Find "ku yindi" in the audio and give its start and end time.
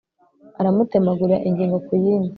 1.85-2.29